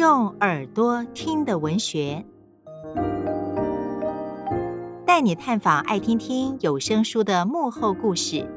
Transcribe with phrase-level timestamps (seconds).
[0.00, 2.24] 用耳朵听的文学，
[5.04, 8.48] 带你探访爱听听有声书的幕后故事。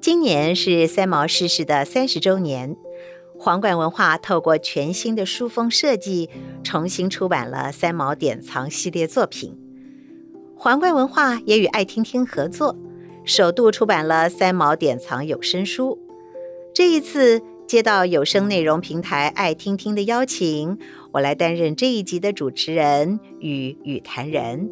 [0.00, 2.76] 今年是三毛逝世的三十周年，
[3.40, 6.28] 皇冠文化透过全新的书封设计，
[6.64, 9.56] 重新出版了三毛典藏系列作品。
[10.56, 12.76] 皇冠文化也与爱听听合作，
[13.24, 15.96] 首度出版了三毛典藏有声书。
[16.74, 20.76] 这一次接到有声内容平台爱听听的邀请，
[21.12, 24.68] 我来担任这一集的主持人与与谈人。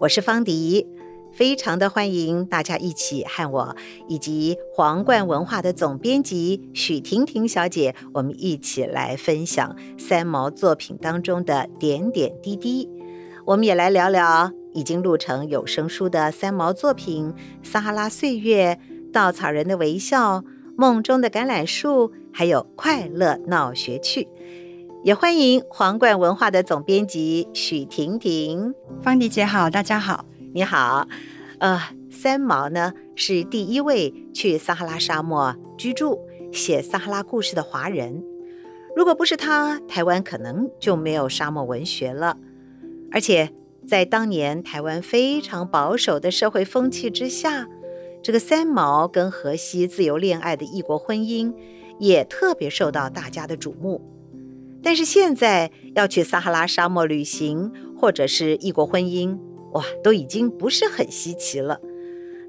[0.00, 0.86] 我是方迪。
[1.32, 3.76] 非常的欢迎大家一起和我
[4.08, 12.88] 以及皇冠文化的总编辑许婷婷小姐，我们一起来分享三毛作品当中的点点滴滴。
[13.46, 17.32] 我们也来聊聊已经录成有声书的三毛作品
[17.62, 18.78] 《撒哈拉岁月》
[19.12, 20.38] 《稻草人的微笑》
[20.76, 24.22] 《梦中的橄榄树》，还有《快乐闹学趣》。
[25.04, 28.74] 也欢迎皇冠文化的总编辑许婷婷。
[29.00, 30.26] 方迪姐好，大家好。
[30.54, 31.06] 你好，
[31.58, 31.78] 呃，
[32.10, 36.18] 三毛呢是第一位去撒哈拉沙漠居住、
[36.50, 38.24] 写撒哈拉故事的华人。
[38.96, 42.38] 如果不是他，台湾可能就没有沙漠文学了。
[43.12, 43.50] 而且
[43.86, 47.68] 在当年台湾非常保守的社会风气之下，
[48.22, 51.52] 这个三毛跟荷西自由恋爱的异国婚姻
[51.98, 54.00] 也特别受到大家的瞩目。
[54.82, 59.38] 但是现在要去撒哈拉沙漠旅行，或者是异国婚姻。
[59.72, 61.80] 哇，都已经不是很稀奇了。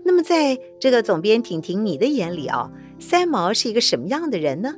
[0.05, 4.75] 那么，在这个总编婷婷你的眼里啊，三毛是一个什么样的人呢？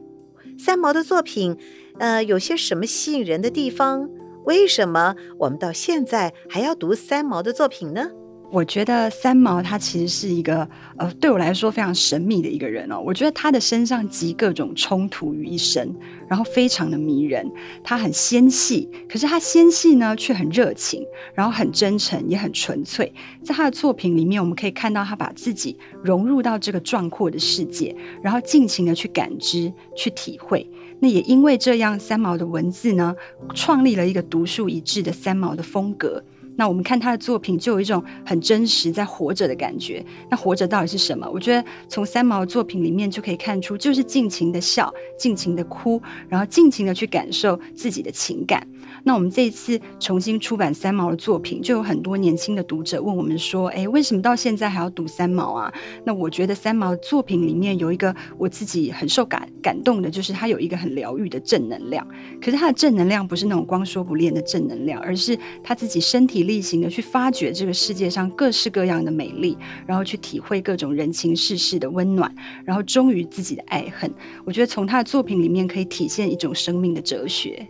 [0.57, 1.57] 三毛的作品，
[1.99, 4.09] 呃，有些什么吸引人的地方？
[4.43, 8.09] 为什么我们到现在还要读三毛的作品呢？
[8.51, 10.67] 我觉得三毛他其实是一个
[10.97, 12.99] 呃，对我来说非常神秘的一个人哦。
[12.99, 15.95] 我觉得他的身上集各种冲突于一身，
[16.27, 17.49] 然后非常的迷人。
[17.81, 21.01] 他很纤细，可是他纤细呢却很热情，
[21.33, 23.11] 然后很真诚，也很纯粹。
[23.41, 30.69] 在他的作品里面，我们可以看到他把自己融入到这个壮阔的世界，然后尽情的去感知、去体会。
[30.99, 33.15] 那也因为这样，三毛的文字呢，
[33.55, 36.21] 创立了一个独树一帜的三毛的风格。
[36.55, 40.03] 那我们看他的作品，就有一种很真实在活着的感觉。
[40.29, 41.27] 那活着到底是什么？
[41.33, 48.65] 我觉得从三毛作品里面就可以看出，就是尽情的笑，尽情的哭，然后尽情的去感受自己的情感。
[49.03, 55.73] 那我们这一次重新出版三毛的作品，就有很多年轻的读者问我们说：“哎，为什么到现在还要读三毛啊？”
[56.05, 62.07] 那我觉得三毛作品里面有一个我自己很受感感动的，就是他有一个很疗愈的正能量。
[62.41, 72.33] 可是他的正能量不是那种光说不练的正能量，而是他自己身体力行的去发掘这个世界上各式各样的美丽，然后去体会各种人情世事的温暖，
[72.63, 74.11] 然后忠于自己的爱恨。
[74.45, 77.67] 我觉得从他的作品里面可以体现一种生命的哲学。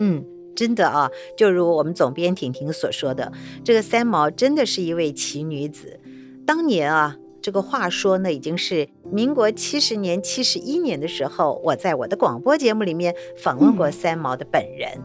[0.00, 0.24] 嗯。
[0.54, 3.32] 真的啊，就如我们总编婷婷所说的，
[3.64, 6.00] 这个三毛真的是一位奇女子。
[6.46, 15.00] 当年啊，这个话说呢，已经是民国七十年、七十一年的时候，我在我的广播节目里面访问过三毛的本人。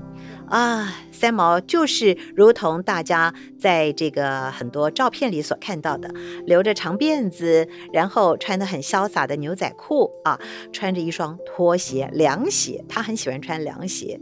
[0.49, 6.09] 嗯、啊，三毛就是如同大家在这个很多照片里所看到的，
[6.45, 10.39] 留着长辫子，然后穿的很潇洒的牛仔裤啊，
[10.71, 14.21] 穿着一双拖鞋、凉鞋，他很喜欢穿凉鞋。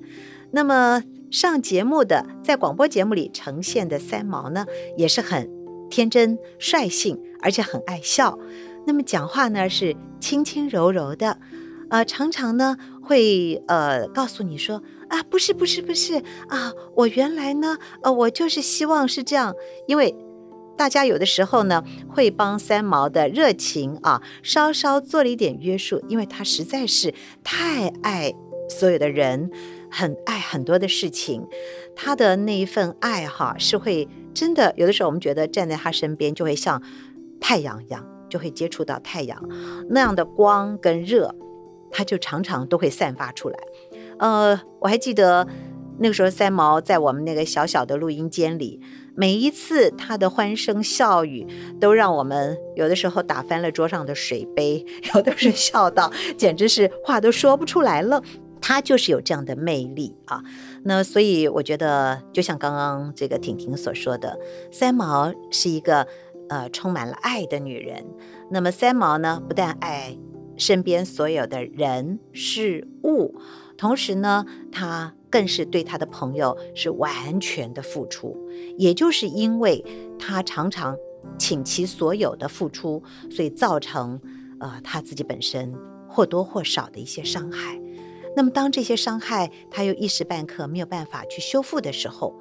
[0.50, 1.03] 那么
[1.35, 4.66] 上节目的，在广播节目里呈现的三毛呢，
[4.96, 5.51] 也是很
[5.90, 8.40] 天真、率性，而且很爱笑。
[8.88, 11.38] 那么讲话呢是轻轻柔柔的，
[11.90, 19.53] 呃，常常呢会呃告诉你说啊，不是不是不是啊，我原来呢，呃，我就是希望是这样。
[19.90, 20.16] 因为
[20.78, 27.13] 大家有的时候呢会帮三毛的热情啊稍稍做了一点约束，因为他实在是
[27.44, 28.33] 太爱
[28.69, 29.51] 所有的人。
[29.97, 31.47] 很爱很多的事情，
[31.95, 36.83] 他的那一份爱哈是会真的，有的时候我们觉得站在他身边就会像
[37.39, 39.42] 太阳一样，就会接触到太阳
[39.89, 41.33] 那样的光跟热，
[41.92, 43.57] 他就常常都会散发出来。
[44.19, 45.47] 呃，我还记得
[46.00, 48.81] 那个时候三毛在我们那个小小的录音间里，
[49.15, 51.48] 每一次他的欢声笑语
[51.80, 58.21] 都让我们有的时候打翻了桌上的水杯， 有的是笑到简直是话都说不出来了。
[58.67, 60.44] 她就是有这样的魅力啊，
[60.85, 64.39] 那所以我觉得，就像刚刚这个婷婷所说的，
[64.71, 66.07] 三毛是一个
[66.50, 68.03] 呃充满了爱的女人。
[68.50, 70.17] 那么三毛呢，不但爱
[70.57, 73.35] 身边所有的人事物，
[73.77, 78.35] 同时呢，他更是对他的朋友是完全的付出。
[78.79, 79.85] 也就是因为
[80.17, 80.97] 他常常
[81.38, 84.19] 倾其所有的付出，所以造成
[84.59, 85.71] 呃他自己本身
[86.09, 87.79] 或多或少的一些伤害。
[88.36, 92.36] 那么当这些伤害他又一时半刻没有办法去修复的时候，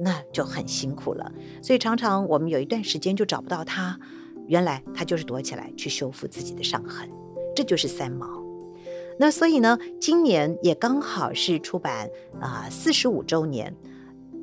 [0.00, 1.32] 那就很辛苦了。
[1.62, 3.98] 所以常常我们有一段时间就找不到他，
[4.46, 7.08] 原来他就是躲起来去修复自己的伤痕。
[7.56, 8.40] 这就是三毛，
[9.18, 12.08] 那所以呢，今年也刚好是出版
[12.40, 13.74] 啊四十五周年，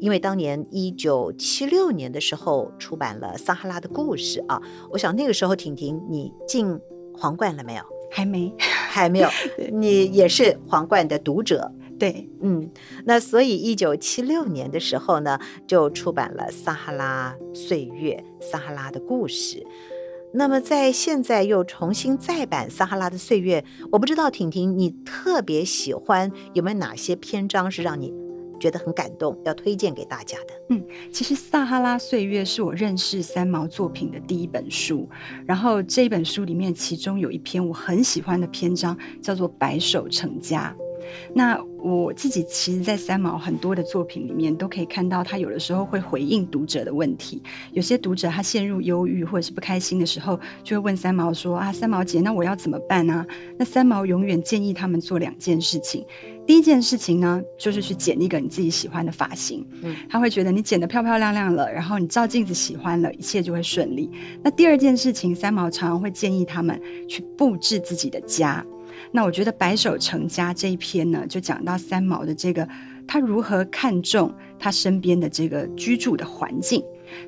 [0.02, 4.62] 因为当年一九七六年的时候出版了《撒哈拉的故事》啊，
[4.92, 6.78] 我想那个时候婷婷你进
[7.14, 7.84] 皇冠了没有？
[8.12, 8.54] 还没，
[8.96, 9.30] 还没有，
[9.74, 11.70] 你也是皇冠的读者，
[12.00, 12.72] 对，嗯，
[13.04, 15.38] 那所以一九七六年的时候呢，
[15.68, 19.58] 就出版了《撒哈拉岁月》《撒哈拉的故事》。
[20.34, 28.14] 那么在现在又重新再版《撒哈拉的岁月》，我不知道婷婷你特别喜欢有没有哪些篇章是让你
[28.60, 30.54] 觉得很感动，要推荐给大家的？
[30.70, 35.08] 嗯，其实《撒哈拉岁月》是我认识三毛作品的第一本书，
[35.46, 40.76] 然后这一本书里面其中有一篇我很喜欢的篇章，叫做《白手成家》。
[41.34, 47.40] 那我自己其实，在三毛很多的作品里面，都可以看到他有的时候会回应读者的问题。
[47.74, 53.24] 有些读者他陷入忧郁或者是不开心的时候，就会问三毛说：“啊，三毛姐，那我要怎么办呢？”
[53.56, 56.04] 那三毛永远建议他们做两件事情。
[56.48, 59.64] 第一件事情呢，就是去剪一个你自己喜欢的发型。
[59.84, 64.10] 嗯，他会觉得你剪得漂漂亮亮了，然后你照镜子喜欢了，一切就会顺利。
[64.44, 68.66] 那第二件事情，三毛常常会建议他们去布置自己的家。
[69.12, 72.68] 那我觉得《白手成家》这一篇呢，就讲到三毛的这个
[73.08, 76.84] 他如何看重他身边的这个居住的环境。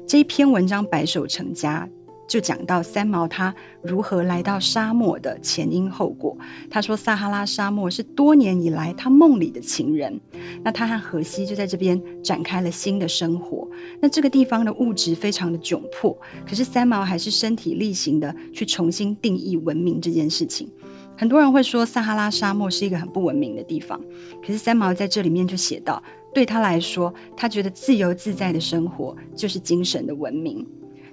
[0.07, 1.87] 这一篇文章《白手成家》
[2.27, 6.37] 就讲到三毛他如何来到沙漠的前因后果。
[6.69, 10.19] 他说，撒哈拉沙漠是多年以来他梦里的情人。
[10.61, 13.65] 那他和荷西就在这边展开了新的生活。
[14.01, 20.69] 那这个地方的物质非常的窘迫，可是三毛还是身体力行的去重新定义文明这件事情。
[21.17, 23.99] 很多人会说撒哈拉沙漠是一个很不文明的地方，
[24.39, 30.63] 可是三毛在这里面就写到，对他来说，他觉得自由自在的生活就是精神的文明。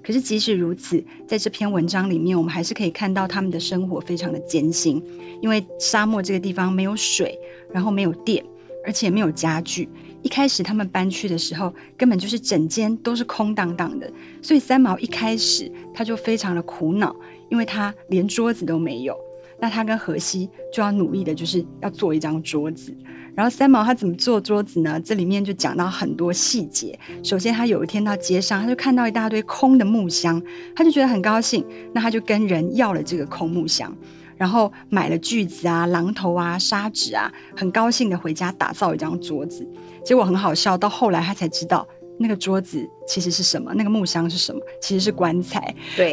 [0.03, 5.03] 可是即使如此，在这篇文章里面，我们还是可以看到他们的生活非常的艰辛，
[5.41, 7.39] 因为沙漠这个地方没有水，
[7.73, 8.45] 然后没有电，
[8.85, 9.89] 而且没有家具。
[10.21, 14.13] 一开始他们搬去的时候，根本就是整间都是空荡荡的，
[14.43, 17.17] 所以三毛一开始他就非常的苦恼，
[17.49, 19.17] 因为他连桌子都没有。
[19.65, 22.95] 那他跟荷西就要努力的，就是要做一张桌子。
[23.35, 25.01] 然后三毛他怎么做桌子呢？
[25.01, 26.99] 这里面就讲到很多细节。
[27.23, 30.39] 首先，他有一天到街上，他就看到一大堆空的木箱，
[30.77, 31.65] 他就觉得很高兴。
[31.95, 33.91] 那他就跟人要了这个空木箱，
[34.37, 39.67] 然后买了锯子啊、榔头啊、砂纸啊，很高兴的回家打造一张桌子。
[40.05, 41.89] 结果很好笑，到后来他才知道。
[42.19, 43.73] 那个桌子其实是什么？
[43.75, 44.61] 那个木箱是什么？
[44.81, 45.75] 其实是棺材。
[45.97, 46.13] 对，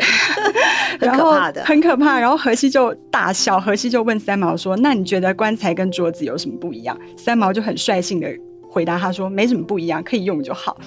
[1.00, 1.34] 然后
[1.64, 2.20] 很可怕。
[2.20, 8.28] 然后荷西就大笑，荷西就问三毛说：“那你觉得棺材跟桌子有什么不一样？”三毛就很率性的
[8.70, 10.78] 回答他说：“没什么不一样，可以用就好。”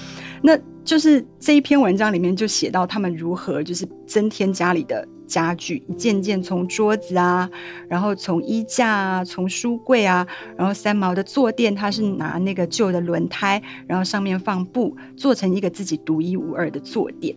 [0.42, 5.06] 那就是这一篇文章里面就写到他们如何就是增添家里的。
[5.26, 7.50] 家具一件件从桌子啊，
[7.88, 17.34] 然后从衣架啊，从书柜啊，然后三毛的坐垫，他是拿那个旧的轮胎，然后上面放布，做成一个自己独一无二的坐垫，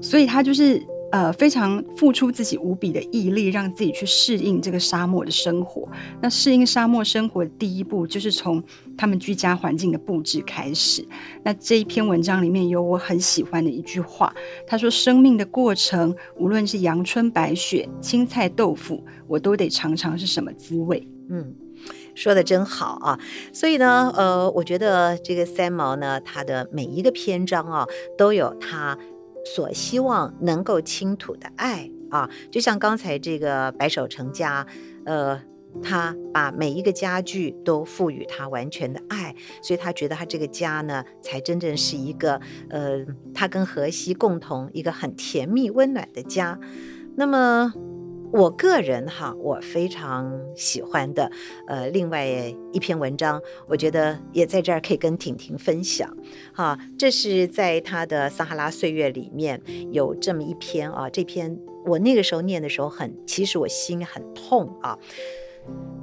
[0.00, 0.82] 所以他就是。
[1.12, 5.86] 呃，非常付出自己无比的毅力，让自己去适应这个沙漠的生活。
[6.22, 8.62] 那适应沙漠生活的第一步，就是从
[8.96, 11.06] 他们居家环境的布置开始。
[11.44, 14.34] 那这一篇文章里面有我很喜欢的一句话，
[14.66, 21.54] 他说：“生命的过程，无论是阳春白雪、青菜豆腐，我都得尝尝是什么滋味。”嗯，
[22.14, 23.18] 说得真好啊！
[23.52, 28.98] 所以呢，呃，我觉得这个三毛呢，他的每一个篇章啊，都有他。
[29.44, 34.66] 所希望能够倾吐的爱啊，就像刚才这个白手成家，
[35.04, 35.40] 呃，
[35.82, 46.58] 他把每一个家具都赋予他完全的爱，所以他觉得他这个家呢，才真正是一个呃，他跟荷西共同一个很甜蜜温暖的家。
[47.16, 47.72] 那么。
[48.32, 51.30] 我个人哈，我非常喜欢的，
[51.66, 52.26] 呃，另外
[52.72, 56.16] 一篇文章，我觉得也在这儿可以跟婷婷分享，
[56.54, 59.60] 哈，这是在他的《撒哈拉岁月》里面
[59.90, 64.98] 有这么一篇啊，这篇我那个时候念的时候很，其实我心很痛啊，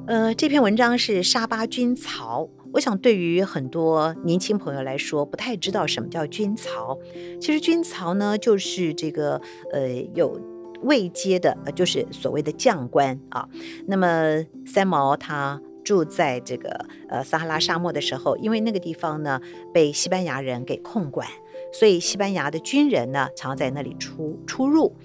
[0.05, 7.00] 呃，这篇文章是沙巴军曹，我想对于很多年轻朋友来说，不太知道什么叫军曹，
[7.41, 9.41] 其实军曹呢，就是这个
[9.74, 10.39] 呃有。
[10.83, 13.48] 位阶的，呃，就是所谓的将官啊。
[13.88, 19.41] 那么三毛他住在这个呃撒哈拉沙漠的时候，因为那个地方呢
[19.74, 21.27] 被西班牙人给控管，
[21.74, 24.95] 所以西班牙的军人呢常在那里出出入。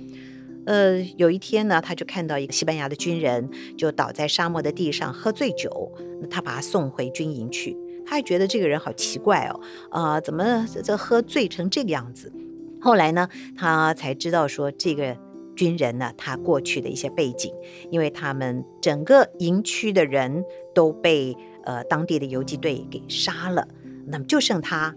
[0.66, 7.76] 呃，有一天呢，他就看到一个西班牙的军人就倒在沙漠的地上喝醉酒，那他把他送回军营去。
[8.06, 12.32] 他还觉得这个人好奇怪哦，啊、怎么这喝醉成这个样子？
[12.80, 15.16] 后来呢，他才知道说这个
[15.54, 17.52] 军人呢，他过去的一些背景，
[17.90, 20.44] 因为他们整个营区的人
[20.74, 23.66] 都被呃当地的游击队给杀了，
[24.06, 24.94] 那么就剩他。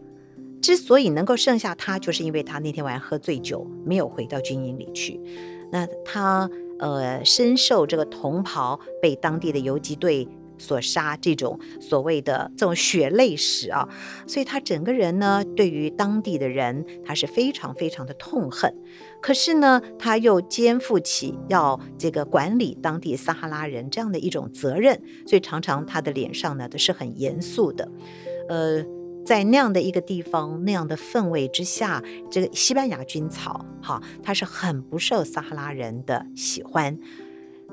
[0.60, 5.20] 之所以能够剩下他，就是因为他那天晚上喝醉酒，没有回到军营里去。
[5.72, 6.50] 那他
[6.80, 13.88] 呃深受这个同袍被当地的游击队所杀这种所谓的这种血泪史啊，
[14.26, 18.74] 所以他整个人呢对于当地的人他是非常非常的痛恨，
[19.22, 27.92] 可是呢他又肩负起要这个管理当地撒哈拉人这样的一种责任，所以常常他的脸上呢都是很严肃的，
[28.50, 28.86] 呃。
[29.26, 36.98] 在那样的一个地方，那样的氛围之下，这个西班牙军草，哈，他是很不受撒哈拉人的喜欢。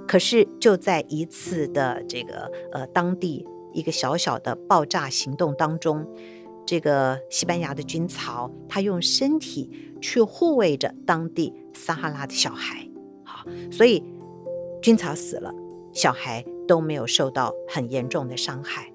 [0.08, 6.04] 可是就在一次的这个呃当地一个小小的爆炸行动当中，
[6.66, 12.88] 这个西班牙的军曹，他用身体去护卫着当地撒哈拉的小孩，
[13.22, 14.02] 好，所以
[14.82, 15.52] 军曹死了，
[15.92, 18.90] 小孩都没有受到很严重的伤害。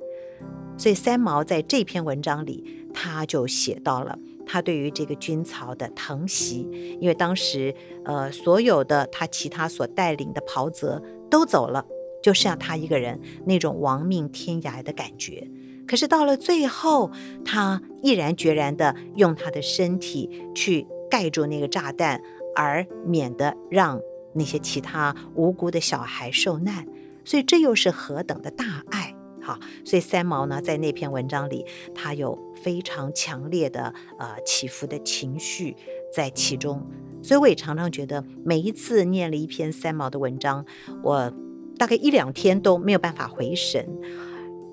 [0.78, 6.68] 所以三毛在这篇文章里，他就写到了他对于这个军曹的疼惜，
[7.02, 11.86] 因为当时呃所有的他其他所带领的袍泽都走了，
[12.24, 15.46] 就剩下他一个人，那种亡命天涯的感觉。
[15.90, 17.10] 可是到了最后，
[17.44, 22.22] 他毅然决然地用他的身体去盖住那个炸弹，
[22.56, 24.00] 而免得让
[24.36, 26.86] 那些其他无辜的小孩受难。
[27.26, 29.16] 所以这又是何等的大爱！
[29.42, 31.66] 好，所以三毛呢，在那篇文章里，
[31.96, 35.76] 他有非常强烈的呃起伏的情绪
[36.14, 36.86] 在其中，
[37.24, 40.64] 所以我也常常觉得，每一次念了一篇三毛的文章，
[41.02, 41.34] 我
[41.80, 43.88] 大概一两天都没有办法回神，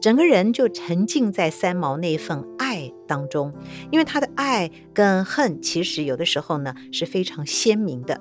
[0.00, 3.52] 整个人就沉浸在三毛那份爱当中，
[3.90, 8.20] 因为他的爱跟恨，其实有的时候呢是非常鲜明的。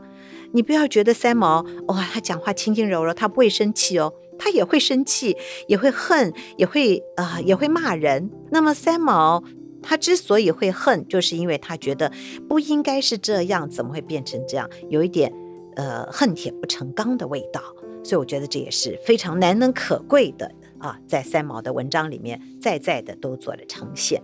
[0.53, 4.13] 你不要觉得三毛哇，他讲话轻轻柔柔，他不会生气哦。
[4.38, 5.36] 他也会生气，
[5.67, 8.29] 也会恨，也会啊、也会骂人。
[8.51, 9.44] 那么三毛
[9.82, 12.12] 他之所以会恨，就是因为他觉得
[12.50, 14.70] 不应该是这样，怎么会变成这样？
[14.89, 15.32] 有一点
[15.75, 17.62] 呃恨铁不成钢的味道。
[18.03, 20.51] 所以我觉得这也是非常难能可贵的
[20.86, 24.22] 啊，在三毛的文章里面，在在的都做了呈现。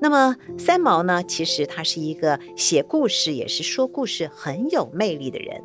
[0.00, 5.62] 那么三毛呢，其实他是一个写故事也是说故事很有魅力的人。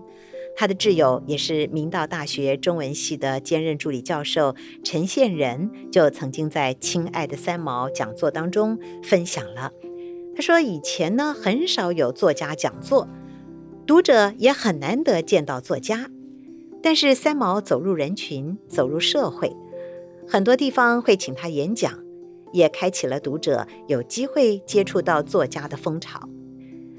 [0.56, 9.72] 他的挚友也是明道大学中文系的兼任助理教授陈宪仁，就曾经在《亲爱的三毛》讲座当中分享了。
[10.36, 13.08] 他说：“以前呢，很少有作家讲座，
[13.86, 16.10] 读者也很难得见到作家。
[16.82, 19.56] 但是三毛走入人群，走入社会，
[20.28, 21.92] 很多地方会请他演讲，
[22.52, 26.30] 也开启了读者有机会接触到作家的风潮。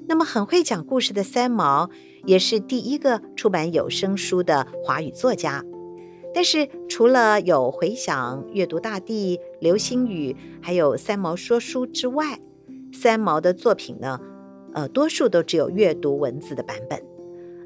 [0.07, 1.91] 那么，很会讲故事的三毛。”
[2.27, 5.63] 也是第一个出版有声书的华语作家，
[6.33, 12.41] 但是除了有回响、阅读大地、流星雨，还有三毛说书之外，
[12.95, 14.19] 三毛的作品呢，
[14.73, 16.99] 呃，多数都只有阅读文字的版本。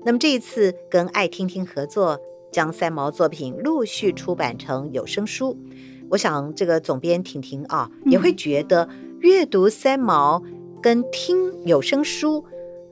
[0.04, 2.18] 那么这一次跟爱听听合作，
[2.50, 5.56] 将三毛作品陆续出版成有声书，
[6.10, 8.88] 我想这个总编婷婷啊，也会觉得
[9.20, 10.42] 阅读三毛
[10.82, 12.44] 跟听有声书。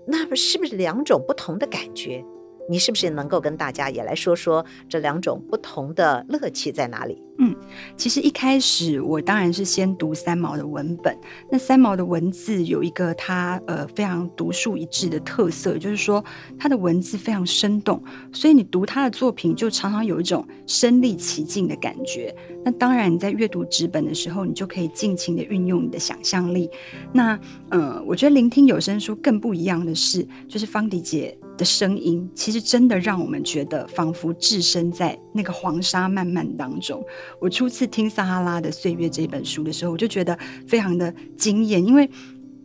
[0.07, 2.25] 那不是不是两种不同的感觉？
[2.69, 7.23] 你是不是能够跟大家也来说说这两种不同的乐趣在哪里？
[7.39, 7.55] 嗯，
[7.99, 11.15] 其实一开始我当然是先读三毛的文本。
[11.51, 16.25] 那三毛的文字有一个他呃非常独树一帜的特色，就是说
[16.59, 22.35] 他的文字非常生动，所以你读他的作品就常常有一种身历其境的感觉。
[22.65, 26.71] 那当然你在阅读纸本的时候，你就可以尽情的运用你的想象力。
[27.13, 37.05] 那呃，我觉得聆听有声书更不一样的是，就是方迪姐的声音，其实真的让我们觉得仿佛置身在那个黄沙漫漫当中。
[37.41, 42.09] 我初次听《撒哈拉的岁月》这本书的时候，我就觉得非常的惊艳，因为，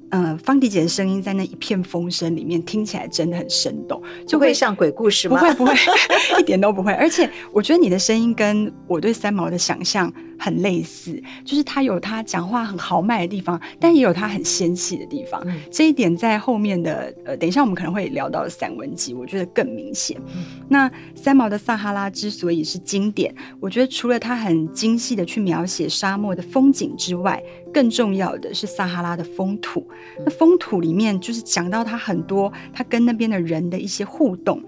[0.09, 5.39] 呃，方迪姐的声音在那一片风声里面听起来真的很生动，就会，会像鬼故事吗？
[5.39, 5.73] 不会，不会，
[6.39, 6.91] 一点都不会。
[6.93, 10.11] 而且，我觉得你的声音跟我对三毛的想象
[10.43, 15.39] 很类似，就是他有他讲话很豪迈的地方，但也有他很纤细的地方。
[15.45, 20.19] 嗯、这一点在后面的呃，等一下我们可能会聊到的散文集，我觉得更明显。
[20.33, 27.39] 嗯、那三毛的撒哈拉之所以是经典，我觉得除了他很精细的去描写沙漠的风景之外，
[27.71, 29.87] 更重要的是撒哈拉的风土。
[30.17, 34.59] 嗯、那风土里面就是讲到他很多他跟那边的人的一些互动。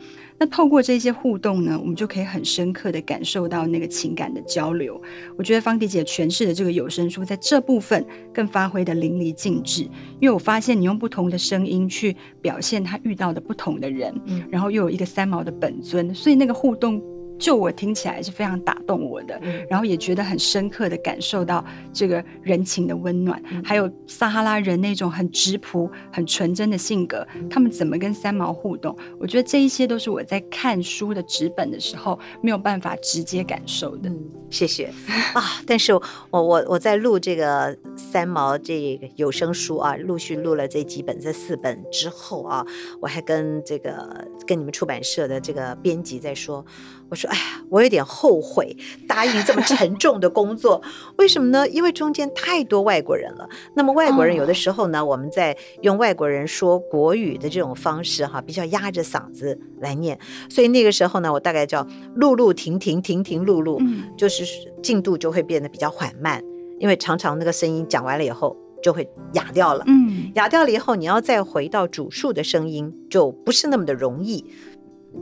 [0.43, 5.01] 那透过这些互动呢，我们就可以很深刻的感受到那个情感的交流。
[5.38, 9.83] 我觉得方迪姐诠释的这个有声书在这部分更发挥的淋漓尽致，
[10.19, 17.01] 因为我发现你用不同的声音去表现他遇到的不同的人，嗯，然后又有一个三毛的本尊，所以那个互动。
[17.43, 28.97] 就我听起来是非常打动我的，嗯、然后也觉得很深刻的感受到这个人情的温暖，嗯、还有撒哈拉人那种很质朴、很纯真的性格，嗯、他们怎么跟三毛互动？
[29.19, 34.07] 我觉得这一些都是我在看书的纸本的时候没有办法直接感受的。
[34.07, 34.17] 嗯、
[34.50, 34.85] 谢谢
[35.35, 35.43] 啊！
[35.67, 42.65] 但是我我我在录这个三毛这个有声书啊，陆续录了这几本、这四本之后啊，
[43.01, 46.65] 我还跟这个跟你们出版社的这个编辑在说。
[47.13, 48.75] 我说：“哎呀，我有点后悔
[49.08, 50.82] 答应这么 沉重的工作，
[51.17, 51.67] 为什么呢？
[51.70, 53.48] 因为中间太多外国人了。
[53.75, 60.17] 那么外国人有的时候呢，我们在用外国人说国语的这种方式，哈，比较压着嗓子来念，
[60.50, 63.79] 所以那个时候呢，我大概叫路路停停停停录录，
[64.17, 64.43] 就是
[64.82, 66.43] 进度就会变得比较缓慢，
[66.79, 74.43] 因为常常那个声音讲完了以后就会哑掉了，嗯，哑掉了以后，你要再回到主述的声音，就不是那么的容易。”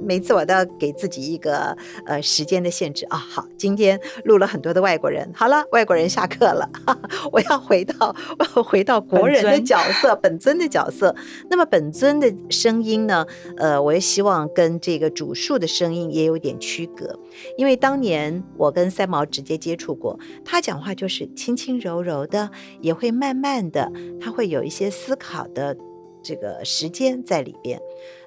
[0.06, 3.18] 每次我都要给自己一个呃时间的限制啊。
[3.18, 8.16] 好，今天录了很多的外国人，好了，外国人下课了，哈哈，我要回到
[8.64, 11.16] 回到国人的角色，本尊，本尊的角色。
[11.50, 13.26] 那么本尊的声音呢？
[13.58, 17.20] 呃，我也希望跟这个主述的声音也有点区隔，
[17.58, 22.50] 因为当年我跟三毛直接接触过，他讲话就是轻轻柔柔的，
[22.82, 25.76] 也会慢慢的，他会有一些思考的
[26.24, 27.80] 这个时间在里边。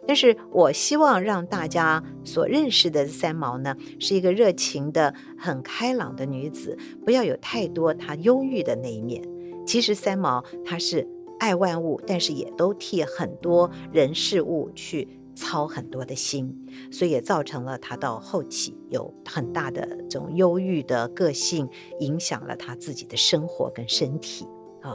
[0.07, 9.23] 但是我希望让大家所认识的三毛呢，是一个热情的、很开朗的女子，不要有太多她忧郁的那一面。
[9.67, 16.55] 其实三毛她是爱万物，但是也都替很多人事物去操很多的心，
[16.93, 21.67] 所以也造成了她到后期有很大的这种忧郁的个性，
[22.01, 24.47] 影响了她自己的生活跟身体。
[24.85, 24.95] 啊，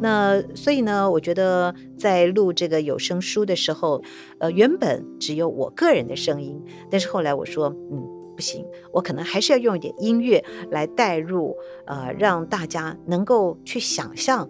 [0.00, 4.02] 那所以呢，我觉得在录这个有声书的时候，
[4.38, 14.46] 呃，原本只有我个人的声音，但是后来我说，嗯，不行，我可能还是要用一点音乐来带入，呃，让大家能够去想象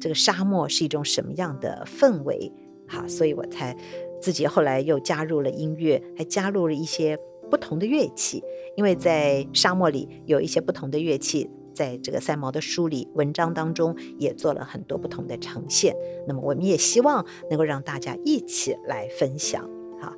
[0.00, 2.52] 这个沙漠是一种什么样的氛围。
[2.88, 3.76] 好，所以我才
[4.20, 7.16] 自己后来又加入了音乐，还加入了一些
[7.48, 8.42] 不同的乐器，
[8.76, 11.48] 因为在沙漠里有一些不同的乐器。
[11.72, 15.96] 在这个三毛的书里，文章当中也做了很多不同的呈现。
[16.26, 19.68] 那么，我们也希望能够让大家一起来分享。
[20.00, 20.12] 好，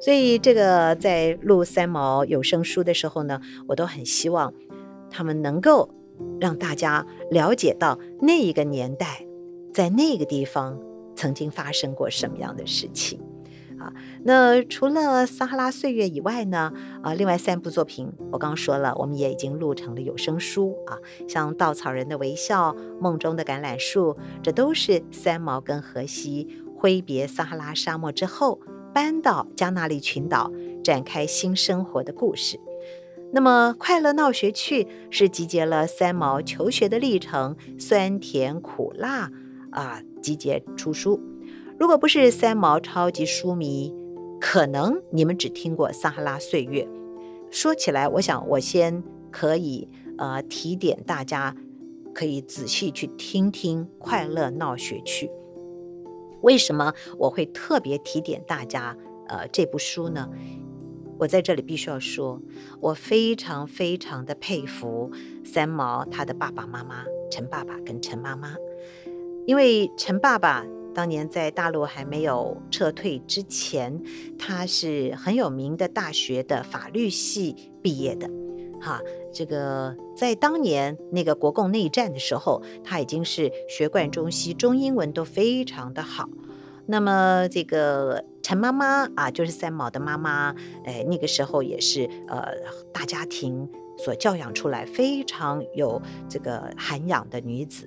[0.00, 4.52] 所以这个在录三毛有声书的时候呢，我都很希望
[5.10, 5.88] 他们能够
[6.40, 9.26] 让大家了解到那一个年代，
[9.72, 10.78] 在那个地方
[11.16, 13.18] 曾经发生过什么样的事情。
[13.80, 13.92] 啊，
[14.24, 16.72] 那除了撒哈拉岁月以外呢？
[17.02, 28.60] 啊，另外三部作品我刚刚说了，我们也已经录成了有声书啊，像《稻草人的微笑》《梦中的橄榄树》，这都是三毛跟荷西挥别撒哈拉沙漠之后，
[28.92, 30.52] 搬到加那利群岛
[30.84, 32.60] 展开新生活的故事。
[33.32, 39.30] 那么，《快乐闹学趣》是集结了三毛求学的历程，酸甜苦辣
[39.70, 41.29] 啊，集结出书。
[41.80, 43.90] 如果不是三毛超级书迷，
[44.38, 46.84] 可能你们只听过《撒哈拉岁月》。
[47.50, 49.88] 说起来，我想我先可以
[50.18, 51.56] 呃提点大家，
[52.12, 55.26] 可以仔细去听听《快乐闹学趣》。
[56.42, 58.94] 为什么我会特别提点大家
[59.28, 60.28] 呃这部书呢？
[61.18, 62.42] 我在这里必须要说，
[62.80, 65.10] 我非常非常的佩服
[65.42, 68.54] 三毛他的爸爸妈妈陈爸爸跟陈妈妈，
[69.46, 70.66] 因为陈爸爸。
[70.92, 74.02] 当年在大陆还没有撤退之前，
[74.38, 78.28] 他是很有名的大学的法律系毕业的，
[78.80, 79.00] 哈，
[79.32, 86.28] 这个在当年那个国共内战的时候，他已经是学贯中西，中英文都非常的好。
[86.86, 92.48] 那么这个陈妈妈啊，就是三毛的妈妈，哎，那个时候也是呃
[92.92, 97.86] 大家庭所教养出来，非常有这个涵养的女子。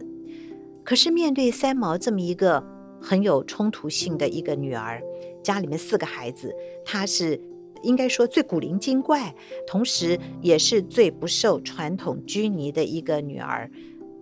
[0.86, 2.64] 可是面对三毛这么一个。
[3.04, 5.04] 很有冲突性的一个女儿，
[5.44, 7.40] 家里面四个孩子，她是
[7.84, 9.36] 应该说最古灵精怪，
[9.68, 13.70] 同时也是最不受传统拘泥的一个女儿，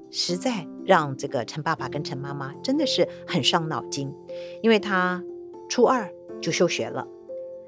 [0.09, 4.11] 实在让这个陈爸爸跟陈妈妈真的是很伤脑筋，
[4.63, 5.23] 因为她
[5.69, 7.07] 初二就休学了。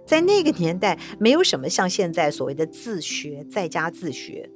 [0.06, 4.50] 在那个年代，没有什么像现在所谓的自学，在家自学，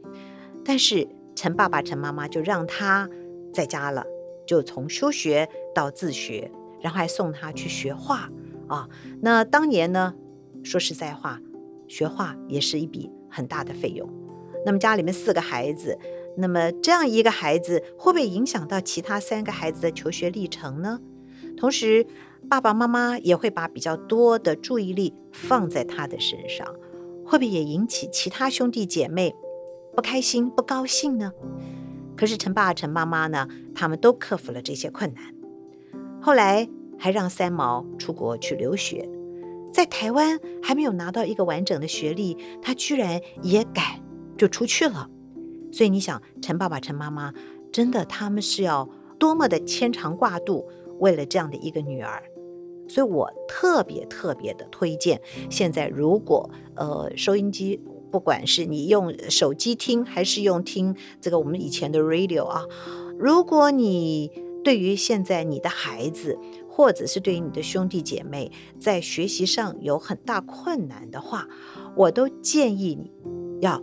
[0.65, 3.07] 但是陈爸爸、陈妈妈就让他
[3.53, 4.05] 在家了，
[4.45, 6.49] 就从休学到自学，
[6.81, 8.31] 然后还送他去学画
[8.67, 8.89] 啊。
[9.21, 10.15] 那当年呢，
[10.63, 11.39] 说实在话，
[11.87, 14.09] 学画也是一笔很大的费用。
[14.65, 15.99] 那么家里面四个孩子，
[16.37, 20.99] 那么这样一个孩子会不会影响到其他三个孩子的求学历程呢？
[21.55, 22.07] 同时，
[22.49, 26.65] 爸爸妈妈也会把比较多的注意力放在他的身上，
[27.23, 29.35] 会不会也引起其他兄弟姐妹
[29.95, 31.31] 不开心、不高兴呢？
[32.15, 35.23] 可是陈爸、陈妈妈呢，他们都克服了这些困难，
[36.21, 39.07] 后来还让三毛出国去留学，
[39.71, 44.01] 在台湾还没有拿到一个完整的学历，他居然也敢
[44.37, 45.09] 就出去了。
[45.71, 47.33] 所以你想，陈爸爸、陈妈妈
[47.71, 50.67] 真的他们是要多么的牵肠挂肚，
[50.99, 52.23] 为了这样的一个女儿。
[52.89, 62.63] 所以我特别特别的推荐，现在如果呃收音机，不管是你用手机听还是用听这个我们以前的 radio 啊，
[63.19, 64.31] 如果你
[64.67, 66.37] 对于现在你的孩子，
[66.69, 71.47] 或者是对于你的兄弟姐妹在学习上有很大困难的话，
[71.95, 73.09] 我都建议你
[73.61, 73.81] 要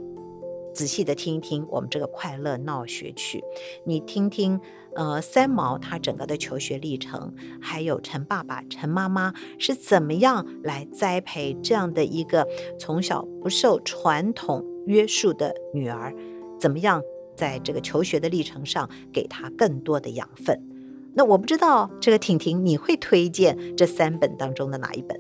[0.75, 3.43] 仔细的听一听我们这个快乐闹学区，
[3.87, 4.61] 你听听。
[4.95, 12.47] 呃，三毛他整个的求学历程，还有陈爸爸、陈妈妈是怎么样来栽培这样的一个
[12.79, 16.15] 从小不受传统约束的女儿，
[16.61, 17.03] 怎么样
[17.35, 20.74] 在这个求学的历程上给她更多的养分？
[21.15, 25.19] 那我不知道这个婷婷你会推荐这三本当中的哪一本？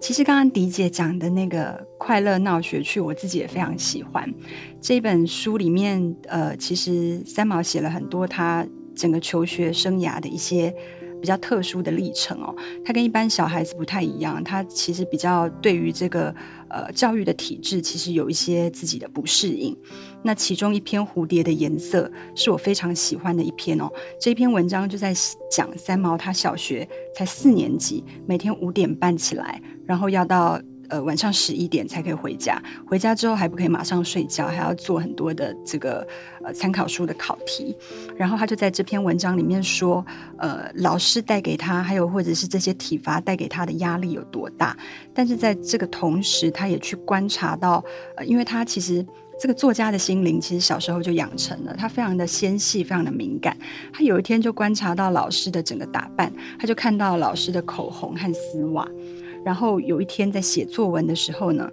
[0.00, 4.32] 其实刚刚迪姐讲的那个《快乐闹学趣》，我自己也非常喜欢
[4.80, 6.16] 这本书里面。
[6.28, 8.66] 呃，其实三毛写了很多他。
[8.96, 10.74] 整个求学生涯的一些
[11.20, 16.34] 比较特殊的历程哦，他跟一般小孩子不太一样，他其实比较对于这个
[16.70, 19.76] 呃教育的体制，其实有一些自己的不适应。
[20.22, 25.14] 那其中一篇《蝴蝶的颜色》是我非常喜欢的一篇哦，这篇文章就在
[25.50, 30.60] 讲三毛他小学才四年级，每天五点半起来，然后要到。
[30.88, 36.06] 呃，晚上十一点才可以回家，回家之后还不可以马上睡觉，还要做很多的这个
[36.44, 37.76] 呃参考书的考题。
[38.16, 40.04] 然后他就在这篇文章里面说，
[40.38, 44.76] 呃，老师带给他，还有或者是这些体罚带给他的压力有多大。
[45.14, 47.84] 但是在这个同时，他也去观察到，
[48.16, 49.04] 呃，因为他其实
[49.38, 53.56] 这个作家的心灵其实小时候就养成了，他非常的纤细，非常的敏感。
[53.92, 58.88] 他有一天就观察到老师的整个打扮，他就看到老师的口红和丝袜。
[59.46, 61.70] 然后有一天在写作文的时候呢，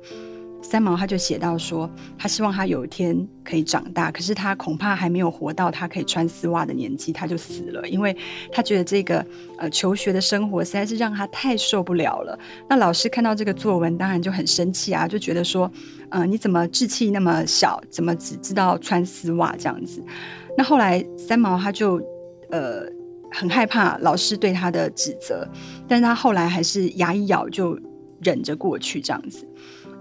[0.61, 8.15] 三毛他就写到说，他希望他有一天可以长大，可是他恐怕还没有活到他可以穿丝袜的年纪，他就死了，因为
[8.51, 9.25] 他觉得这个
[9.57, 12.37] 呃求学的生活实在是让他太受不了了。
[12.69, 15.69] 那老师看到这个作文，当然就很生气啊，就觉得说，
[16.09, 19.99] 呃，你怎么志气那么小，怎么只知道穿丝袜这样子？
[20.55, 21.99] 那后来三毛他就
[22.51, 22.87] 呃。
[23.33, 25.47] 很害怕老师对他的指责，
[25.87, 27.77] 但是他后来还是牙一咬就
[28.21, 29.45] 忍着过去这样子。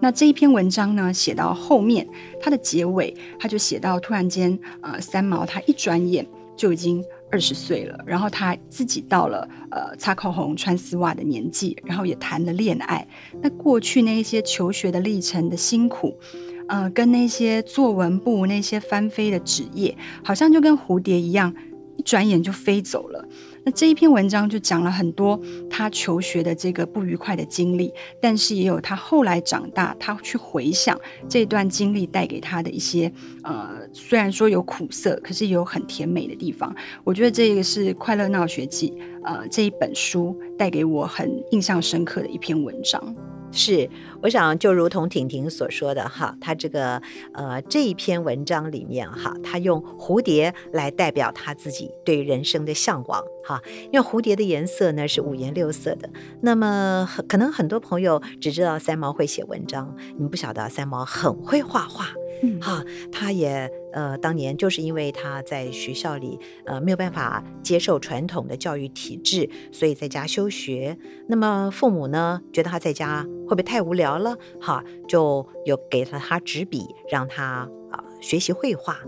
[0.00, 2.06] 那这一篇文章呢，写到后面，
[2.40, 13.06] 他的结尾他就写到，突然间，呃，三毛他一转眼就已经二十岁了，然后他自己到了呃擦口红、穿丝袜的年纪，然后也谈了恋爱。
[13.40, 16.18] 那过去那一些求学的历程的辛苦，
[16.66, 21.54] 呃，跟那些作文簿那些翻飞的纸页，好像就跟蝴蝶一样。
[22.02, 23.28] 转眼就飞走了。
[23.64, 33.12] 那这一篇文章就讲了很多他求学的这个不愉快的经历，但是也有他后来长大，他去回想这段经历带给他的一些
[33.44, 36.74] 呃，虽然说有苦涩，可是也有很甜美的地方。
[37.04, 38.90] 我觉得这个是《快乐闹学记》
[39.24, 43.31] 呃这一本书带给我很印象深刻的一篇文章。
[43.52, 43.88] 是，
[44.22, 47.00] 我想就如同婷婷所说的哈，她这个
[47.34, 53.60] 呃这一篇文章里面哈，她用蝴蝶来代表她自己对人生的向往哈，
[53.92, 56.08] 因为蝴蝶的颜色呢是五颜六色的。
[56.40, 62.06] 那么可能很多朋友只知道三毛会写文章，你不晓得三毛很会画画。
[62.42, 70.98] 嗯，哈，他也呃，当年就是因为他在学校里呃没有办法接受传统的教育体制，所以在家休学。
[71.28, 74.36] 那么父母呢，觉得他在家会不会太无聊了？
[74.60, 78.98] 哈，就有给了他纸笔，让他啊、学习绘画。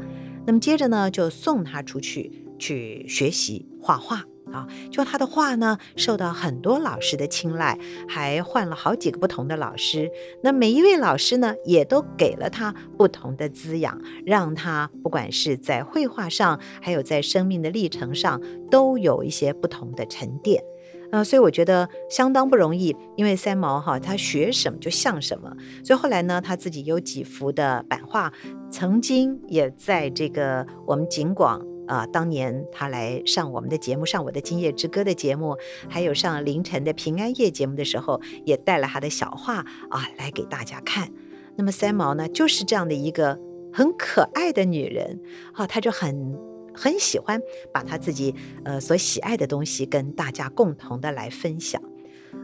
[0.47, 7.77] 那么接着呢，就送他出去去学习画画啊，就他的画呢，受到很多老师的青睐，
[8.09, 10.09] 还换了好几个不同的老师。
[10.45, 18.41] 那每一位老师呢，也都给了他不同的滋养，让他不管是在绘画上，还有在生命的历程上，
[18.71, 20.63] 都有一些不同的沉淀。
[21.11, 25.53] 呃，所以我觉得相当不容易，因为三毛哈，他学什么就像什么。
[25.85, 28.33] 所以后来呢，他自己有几幅的版画，
[28.71, 31.74] 曾经也在这个我们景广。
[31.87, 35.57] 啊、当年他来上我们的节目，上我的《今夜之歌》的节目，
[35.89, 39.59] 还有上凌晨的平安夜节目的时候，也带了他的小画
[39.91, 41.09] 啊来给大家看。
[41.57, 43.39] 那么三毛呢，就是这样的一个
[43.73, 45.21] 很可爱的女人
[45.53, 46.37] 啊，她就很
[46.75, 47.41] 很喜欢
[47.73, 51.81] 把她自己呃所喜爱的东西跟大家共同的来分享。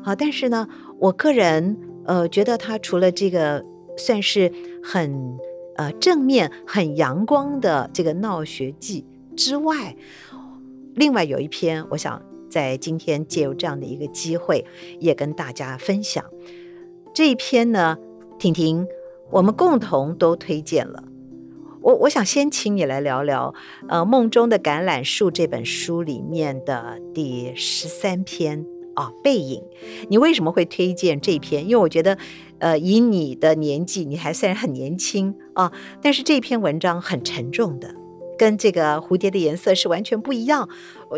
[0.05, 3.65] 好、但是呢，我个人呃觉得她除了这个
[3.97, 5.37] 算是很
[5.77, 9.05] 呃正面、很阳光的这个闹学记。
[9.41, 9.97] 之外，
[10.95, 14.67] 另外有一篇，我想在今天借由这样的一个机会，
[14.99, 16.23] 也跟大家分享
[17.15, 17.97] 这一篇呢。
[18.39, 18.87] 婷婷，
[19.31, 21.05] 我们共同都推荐了。
[21.81, 23.55] 我我想先请你来聊聊，
[23.89, 29.61] 呃，《梦中的橄榄树》这本书里面的第十三篇啊，《背影》。
[30.11, 31.65] 你为什么会推荐这篇？
[31.65, 32.19] 因为我觉得，
[32.59, 35.73] 呃，以你的年纪，你还算很年轻啊，
[36.03, 37.95] 但是这篇文章很沉重的。
[38.41, 40.67] 跟这个蝴蝶的颜色是完全不一样。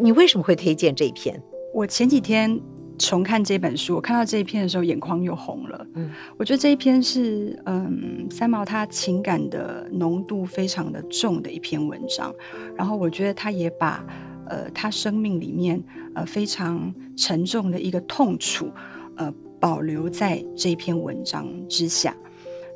[0.02, 1.40] 你为什么会推荐这一篇？
[1.72, 2.60] 我前几天
[2.98, 5.86] 重看这本书，我看到这一篇的时候，眼眶又红了。
[5.94, 12.34] 嗯，我觉得这一篇是嗯三毛他情感的浓度非常的重的一篇文章。
[12.76, 14.04] 然后我觉得他也把
[14.48, 15.80] 呃他生命里面
[16.16, 18.68] 呃非常沉重的一个痛楚
[19.16, 22.12] 呃保留在这篇文章之下。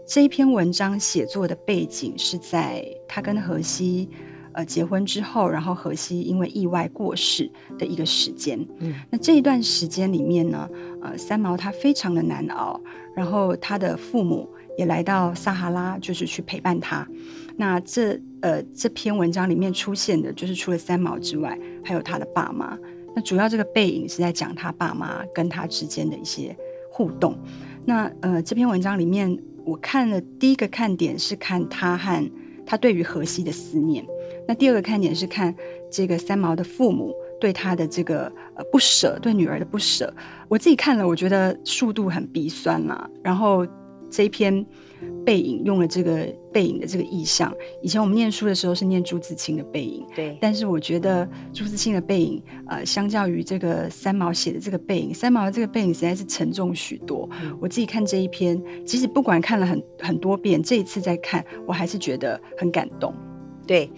[0.06, 4.08] 这一篇文章写作的背景是在他跟荷西。
[4.56, 8.58] 呃，结婚之后，然后荷西因为意外过世的一个时间。
[8.78, 10.66] 嗯，那这一段时间里面呢，
[11.02, 12.80] 呃，三毛他非常的难熬，
[13.14, 17.06] 然后他的父母也来到撒哈拉，就是去陪伴他。
[17.58, 22.78] 那这呃这篇文章里面出现的，就是除了三毛之外，还有他的爸妈。
[23.14, 26.56] 那主要这个背影是在讲他爸妈跟他之间的一些
[26.90, 27.38] 互动。
[27.84, 32.30] 那呃这篇文章里面，我看了第一个看点是看他和
[32.66, 34.04] 他对于荷西的思念。
[34.48, 35.54] 那第二个看点是看
[35.90, 40.12] 这个三毛的父母对他的这个呃不舍，对女儿的不舍。
[40.48, 43.08] 我自己看了，我觉得速度很鼻酸嘛。
[43.22, 43.66] 然后
[44.16, 44.64] 这一篇
[45.26, 47.54] 背影用了这个背影的这个意象。
[47.82, 50.38] 以前我们念书的时候是念朱自清的背影，对。
[50.40, 57.28] 但是我觉得朱自清的背影，呃，相较于这个三毛写的这个背影，三毛的这个背影实在是沉重许多。
[57.42, 57.54] 嗯。
[57.60, 63.14] 我自己看这一篇，即使不管看了很很多遍，这一次再看，我还是觉得很感动。
[63.66, 63.90] 对。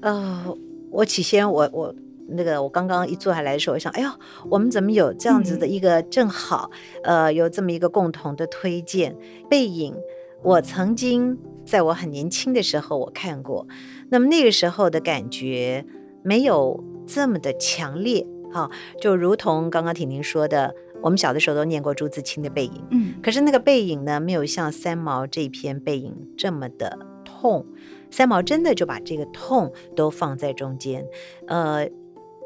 [0.00, 0.52] 呃，
[0.90, 1.94] 我起先我我
[2.30, 4.10] 那个我刚刚一坐下来的时候，我想，哎呦，
[4.48, 6.70] 我们怎么有这样子的一个正好，
[7.02, 9.16] 嗯、呃，有这么一个共同的推荐
[9.48, 9.94] 背影。
[10.42, 13.66] 我曾经在我很年轻的时候我看过，
[14.08, 15.84] 那么那个时候的感觉
[16.22, 27.66] 没有这么的强烈，哈、啊，就如同刚刚婷婷说的，我们小的时候都念过朱自清的背影，嗯，可是那个背影呢，没有像三毛这篇背影这么的痛。
[28.10, 31.06] 三毛真的就把这个痛都放在中间，
[31.46, 31.86] 呃，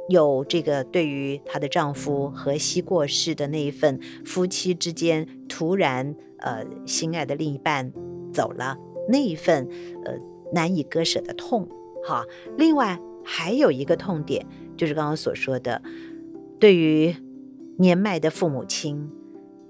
[0.09, 7.93] 有这个对于她的丈夫荷西过世的那一份夫妻之间突然呃心爱的另一半
[8.33, 8.77] 走了
[9.09, 9.69] 那一份
[10.05, 10.13] 呃
[10.53, 11.69] 难以割舍的痛，
[12.07, 12.25] 哈。
[12.57, 15.83] 另外还有一个痛点就是刚刚所说的，
[16.59, 17.15] 对于
[17.79, 19.11] 年迈的父母亲，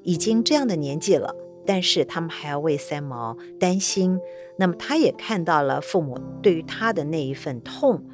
[0.02, 1.34] 已经这样的年纪了。
[1.66, 4.20] 但是他们还要为三毛担心，
[4.58, 8.04] 那么他也看到了父母对于他的那一份痛，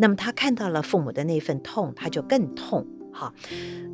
[0.00, 2.86] 那么他看到了父母的那份痛，他就更痛。
[3.12, 3.34] 哈，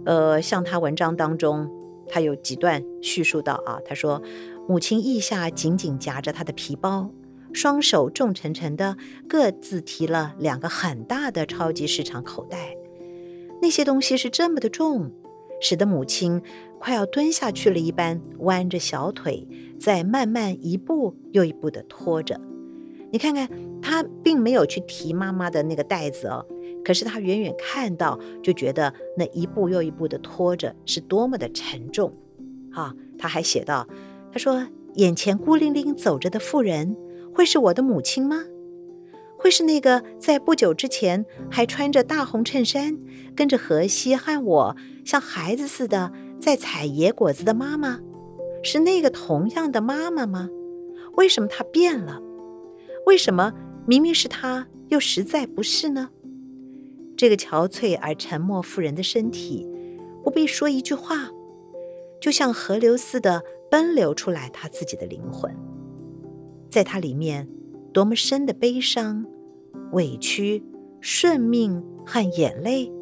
[0.04, 1.68] 呃，像他文章当中，
[2.08, 4.22] 他有几段叙述到啊，他说
[4.68, 7.10] 母亲腋下紧紧夹着他的皮包，
[7.52, 8.96] 双手重沉沉的
[9.28, 12.76] 各自提了两个很大的超级市场口袋，
[13.60, 15.10] 那些东西是这么的重，
[15.60, 16.40] 使得母亲。
[16.78, 19.48] 快要蹲下去了一般，弯着小腿，
[19.80, 22.38] 在慢慢一步又一步地拖着。
[23.10, 23.48] 你看看，
[23.80, 26.44] 他并没有去提妈妈的那个袋子哦，
[26.84, 32.12] 可是他远远看到，就觉得那一步又一步的拖着是多么的沉重。
[32.72, 33.86] 啊，他还写道
[34.32, 36.96] ：“他说，眼前孤零零走着的妇人，
[37.34, 38.44] 会是我的母亲吗？
[39.38, 42.98] 会是那个在不久之前还穿着大红衬衫，
[43.34, 47.98] 跟着荷西和我像孩子似的？”在采野果子的妈妈，
[48.62, 50.50] 是那个同样的妈妈吗？
[51.16, 52.20] 为什么她变了？
[53.06, 53.54] 为什么
[53.86, 56.10] 明明是她，又实在不是呢？
[57.16, 59.66] 这个憔悴而沉默妇人的身体，
[60.22, 61.30] 不必说一句话，
[62.20, 65.54] 就像河流似的奔流出来，他自己的灵魂，
[66.68, 67.48] 在他里面，
[67.92, 69.24] 多么深的悲伤、
[69.92, 70.62] 委屈、
[71.00, 72.92] 顺命和眼泪，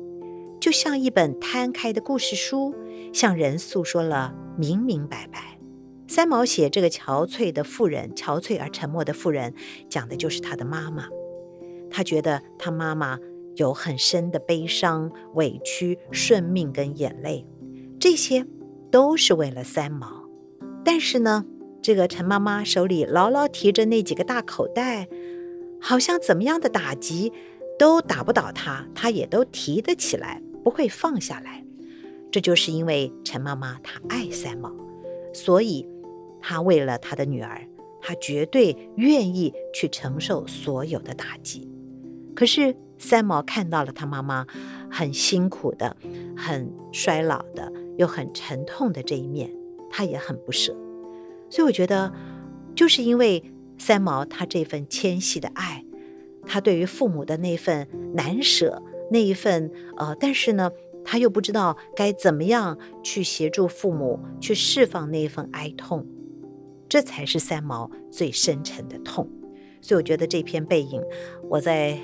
[0.61, 2.73] 就像一本摊开的故事书，
[3.13, 5.54] 向人诉说了明明白白。
[6.07, 9.55] 三毛写这个憔悴的妇人，憔悴而沉默的妇人，
[9.89, 11.09] 讲的就是他的妈妈。
[11.91, 13.19] 他觉得他妈妈
[13.57, 17.47] 有很深的悲伤、委屈、顺命跟眼泪，
[17.99, 18.45] 这些
[18.91, 20.29] 都是为了三毛。
[20.85, 21.47] 但是呢，
[21.81, 25.09] 这个陈妈妈手里牢牢提着那几个大口袋，
[25.81, 27.33] 好像怎么样的打击
[27.79, 31.65] 都打不倒她，她也都提得起来，不会放下来。
[32.31, 34.71] 这就是因为陈妈妈她爱三毛，
[35.33, 35.89] 所以。
[36.47, 37.67] 他为了他的女儿，
[38.03, 41.67] 他绝对愿意去承受所有的打击。
[42.37, 44.47] 可是三毛看到了他妈妈
[44.91, 45.97] 很辛苦的、
[46.37, 49.51] 很衰老的、又很沉痛的这一面，
[49.91, 50.77] 他也很不舍。
[51.49, 52.13] 所以我觉得，
[52.77, 53.43] 就是因为
[53.79, 55.83] 三毛他这份纤细的爱，
[56.47, 60.71] 他对于父母的那份难舍，那一份呃，但是呢，
[61.07, 66.07] 他又不知道该怎么样去协助父母去释放那份哀痛。
[66.89, 69.29] 这才是三毛最深沉的痛，
[69.81, 71.03] 所以我觉得这篇背影，
[71.51, 71.99] 我在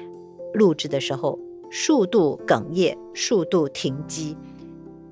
[0.54, 1.38] 录制的时候
[1.70, 4.36] 数度哽咽，数度停机，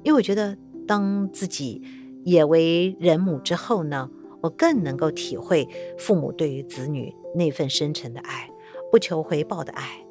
[0.02, 1.82] 因为我觉得当自己
[2.24, 4.10] 也为人母之后呢，
[4.42, 8.50] 我更能够体会父母对于子女那份深沉的爱，
[8.90, 10.04] 不求回报的爱，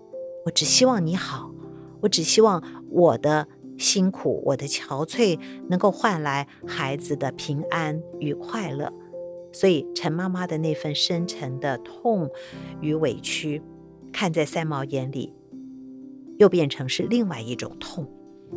[0.46, 1.52] 我只希望你好，
[2.02, 8.94] 我只希望我的辛苦，我的憔悴能够换来孩子的平安与快乐。
[9.60, 12.30] 所以，陈妈妈的那份深沉的痛
[12.80, 13.60] 与委屈，
[14.14, 15.34] 看在三毛眼里，
[16.38, 18.08] 又变成是另外一种痛。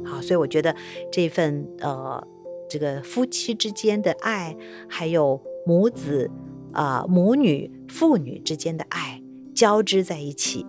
[0.04, 0.76] 好，所以我觉得
[1.10, 2.22] 这份呃，
[2.68, 4.54] 这个夫妻之间的爱，
[4.90, 6.30] 还有母子
[6.72, 9.22] 啊、母女父女之间的爱
[9.54, 10.66] 交织在一起，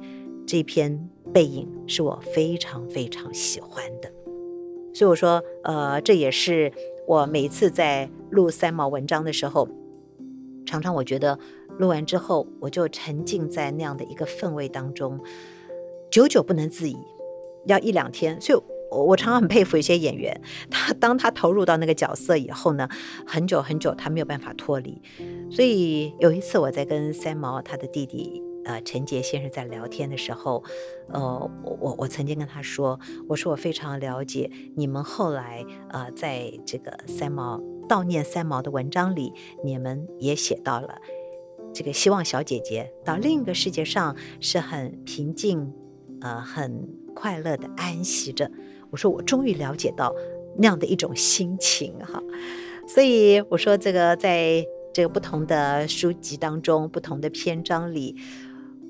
[0.48, 4.10] 这篇背影是我非常非常喜欢的。
[4.94, 6.72] 所以我说，呃，这也是
[7.06, 9.67] 我每次在录三毛文章的时候。
[10.65, 11.38] 常常我觉得
[11.80, 15.19] 录完之后，我就沉浸在那样的一个氛围当中，
[16.10, 16.97] 久久不能自已，
[17.65, 18.39] 要一两天。
[18.39, 18.60] 所以
[18.91, 22.88] 我，我常常很佩服一些演员，他当他投入到那个角色以后呢，
[23.26, 25.02] 很久很久他没有办法脱离。
[25.50, 30.63] 所以有一次我在跟三毛他的弟弟呃陈杰先生在聊天的时候，
[31.10, 37.60] 呃，我我曾经跟他说，我说我非常了解你们后来呃在这个三毛。
[37.92, 39.34] 悼念三毛的文章里，
[39.66, 41.02] 你们也写到了
[41.74, 45.74] 这个希望小姐姐到另一个世界上是很平静，
[46.22, 48.50] 呃，很快乐的安息着。
[48.92, 50.16] 我说我终于了解到
[50.56, 52.24] 那样的一种心情哈，
[52.88, 58.16] 所以我说这个在这个不同的书籍当中，不同的篇章里，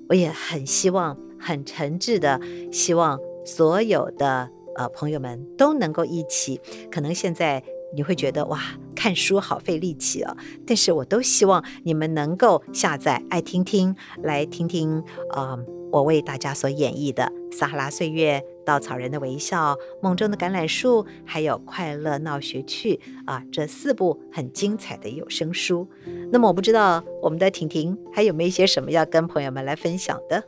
[0.09, 2.39] 我也很希望，很诚挚的
[2.71, 6.61] 希望所有的呃朋友们都能够一起，
[6.91, 7.63] 可能现在。
[7.95, 8.59] 你会觉得哇，
[8.95, 10.35] 看书好费力气哦。
[10.65, 15.57] 但是我都希望你们能够下载爱听听，来听听，呃，
[15.91, 25.87] 我为大家所演绎的《撒哈拉岁月》、《稻草人的微笑》、《梦中的橄榄树》，还有《快乐闹学趣》啊，这四部很精彩的有声书。
[26.31, 30.41] 那么我不知道我们的婷婷还有没有一些什么要跟朋友们来分享的？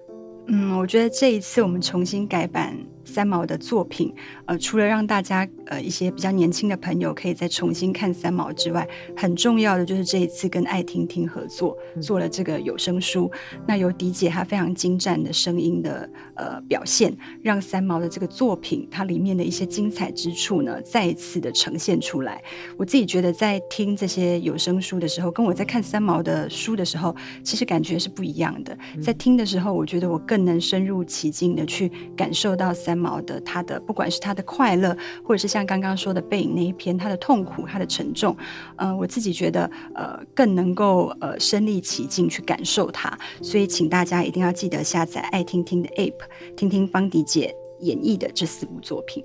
[0.48, 2.78] 嗯，我觉得这一次我们重新改版。
[3.06, 4.14] 三毛的作品，
[4.46, 13.30] 呃，除了让大家呃一些比较年轻的朋友可以再重新看三毛之外，很重要的就是这一次跟爱听听合作做了这个有声书。
[13.68, 22.42] 那由迪姐她非常精湛的声音的呃表现，让三毛的这个作品它里面的一些精彩之处呢，再一次的呈现出来。
[22.78, 27.14] 我自己觉得在听这些有声书的时候，跟我在看三毛的书的时候，
[27.44, 28.78] 其实感觉是不一样的。
[29.02, 32.93] 在听的时候，我觉得我更能深入其境的去感受到三。
[32.94, 38.38] 三毛的他的不管是他的快乐，或者是像刚刚说的背影那一篇，他的痛苦，他的沉重，
[38.76, 46.14] 嗯、呃，我自己觉得呃更能够呃身临其境去感受它，所以请大家一定要记得下载爱听听的 App，
[46.56, 49.24] 听听方迪姐演绎的这四部作品。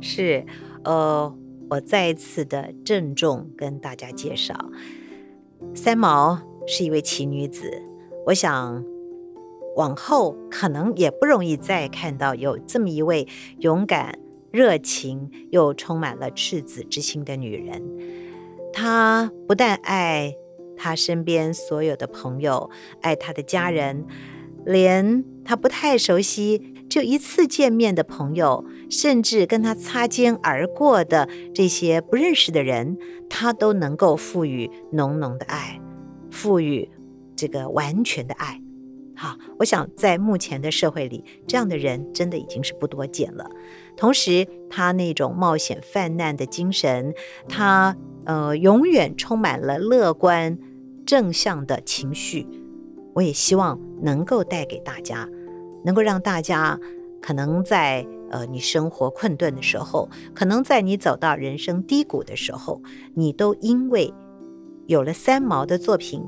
[0.00, 0.44] 是，
[0.82, 1.32] 呃，
[1.70, 4.56] 我再一次的郑重跟大家介绍，
[5.72, 6.36] 三毛
[6.66, 7.80] 是一位奇女子，
[8.26, 8.84] 我想。
[9.76, 13.26] 往后可能也不容易再看到有这么一位
[13.58, 14.18] 勇敢、
[14.50, 17.82] 热情又充满了赤子之心的女人。
[18.72, 20.34] 她不但爱
[20.76, 22.70] 她身边所有的朋友，
[23.00, 24.04] 爱她的家人，
[24.64, 32.96] 连她不太熟悉、就一次见面的朋友，甚至跟他擦肩而过的这些不认识的人，
[33.28, 35.80] 他都能够赋予浓浓的爱，
[36.30, 36.88] 赋予
[37.34, 38.60] 这个完全的爱。
[39.16, 43.48] 好，我想在目前的社会里，这样的人真的已经是不多见了。
[43.96, 47.14] 同时，他那种冒险犯难的精神，
[47.48, 50.58] 他呃永远充满了乐观
[51.06, 52.46] 正向的情绪。
[53.14, 55.28] 我也希望能够带给大家，
[55.84, 56.78] 能够让大家
[57.22, 62.82] 可能在呃你生活困顿的时候，可能在你走到人生低谷的时候，
[63.14, 64.12] 你都因为
[64.86, 66.24] 有了三毛的作品，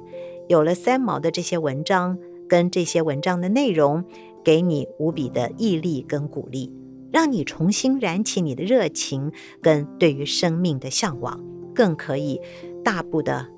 [0.47, 2.17] 有了三毛的这些文章。
[2.49, 4.05] 跟这些文章的内容，
[4.45, 6.73] 给你无比的毅力跟鼓励，
[7.13, 11.45] 让你重新燃起你的热情跟对于生命的向往，
[11.75, 12.41] 更可以
[12.85, 13.49] 大步的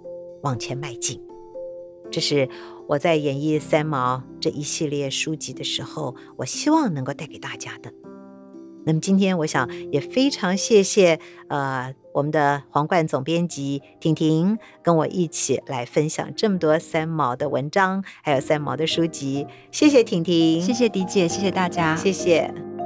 [0.42, 1.20] 往前迈进。
[2.10, 2.48] 这是
[2.86, 7.92] 我在演绎三毛这一系列书籍的时候，我希望能够带给大家的。
[8.84, 11.94] 那么今天，我想也非常谢谢呃。
[12.12, 19.46] 我们的皇冠总编辑婷婷跟我一起来分享这么多三毛的文章，还有三毛的书籍。
[19.70, 22.77] 谢谢婷婷，谢谢迪姐，谢谢大家，谢谢。